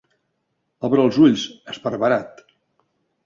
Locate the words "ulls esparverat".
1.25-2.41